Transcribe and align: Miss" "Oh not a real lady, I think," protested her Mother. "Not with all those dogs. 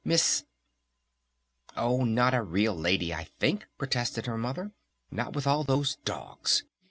Miss" 0.03 0.45
"Oh 1.77 2.05
not 2.05 2.33
a 2.33 2.41
real 2.41 2.73
lady, 2.73 3.13
I 3.13 3.25
think," 3.39 3.67
protested 3.77 4.25
her 4.25 4.35
Mother. 4.35 4.71
"Not 5.11 5.33
with 5.33 5.45
all 5.45 5.63
those 5.63 5.97
dogs. 6.05 6.63